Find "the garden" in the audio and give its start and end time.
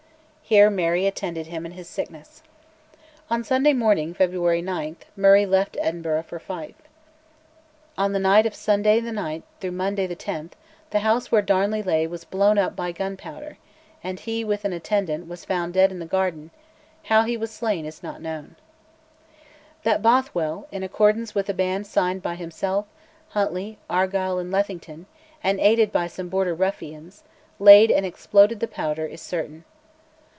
15.99-16.51